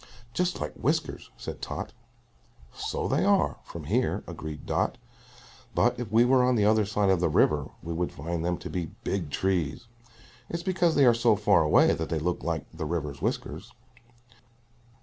[0.33, 1.93] "Just like whiskers," said Tot.
[2.73, 4.97] "So they are, from here," agreed Dot;
[5.75, 8.57] "but if we were on the other side of the river we would find them
[8.57, 9.85] to be big trees.
[10.49, 13.73] It's because they are so far away that they look like the river's whiskers."